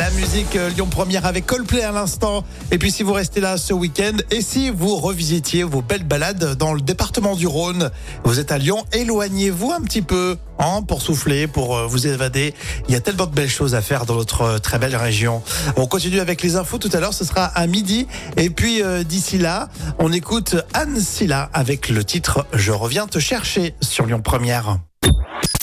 La 0.00 0.10
musique 0.12 0.56
euh, 0.56 0.70
Lyon 0.70 0.86
Première 0.86 1.26
avec 1.26 1.44
Coldplay 1.44 1.82
à 1.82 1.92
l'instant. 1.92 2.42
Et 2.70 2.78
puis 2.78 2.90
si 2.90 3.02
vous 3.02 3.12
restez 3.12 3.42
là 3.42 3.58
ce 3.58 3.74
week-end 3.74 4.16
et 4.30 4.40
si 4.40 4.70
vous 4.70 4.96
revisitiez 4.96 5.62
vos 5.62 5.82
belles 5.82 6.04
balades 6.04 6.54
dans 6.56 6.72
le 6.72 6.80
département 6.80 7.36
du 7.36 7.46
Rhône, 7.46 7.90
vous 8.24 8.40
êtes 8.40 8.50
à 8.50 8.56
Lyon, 8.56 8.82
éloignez-vous 8.94 9.72
un 9.72 9.82
petit 9.82 10.00
peu 10.00 10.38
hein, 10.58 10.80
pour 10.88 11.02
souffler, 11.02 11.46
pour 11.46 11.76
euh, 11.76 11.86
vous 11.86 12.06
évader. 12.06 12.54
Il 12.88 12.94
y 12.94 12.96
a 12.96 13.00
tellement 13.00 13.26
de 13.26 13.34
belles 13.34 13.50
choses 13.50 13.74
à 13.74 13.82
faire 13.82 14.06
dans 14.06 14.14
notre 14.14 14.40
euh, 14.40 14.58
très 14.58 14.78
belle 14.78 14.96
région. 14.96 15.42
On 15.76 15.86
continue 15.86 16.20
avec 16.20 16.40
les 16.40 16.56
infos 16.56 16.78
tout 16.78 16.90
à 16.94 17.00
l'heure, 17.00 17.12
ce 17.12 17.26
sera 17.26 17.44
à 17.44 17.66
midi. 17.66 18.06
Et 18.38 18.48
puis 18.48 18.82
d'ici 19.04 19.36
là, 19.36 19.68
on 19.98 20.14
écoute 20.14 20.56
Anne 20.72 20.98
Silla 20.98 21.50
avec 21.52 21.90
le 21.90 22.04
titre 22.04 22.46
Je 22.54 22.72
reviens 22.72 23.06
te 23.06 23.18
chercher 23.18 23.74
sur 23.82 24.06
Lyon 24.06 24.22
Première. 24.22 24.78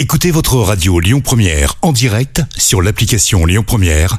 Écoutez 0.00 0.30
votre 0.30 0.54
radio 0.58 1.00
Lyon 1.00 1.20
Première 1.20 1.74
en 1.82 1.90
direct 1.90 2.42
sur 2.56 2.82
l'application 2.82 3.44
Lyon 3.44 3.64
Première, 3.66 4.18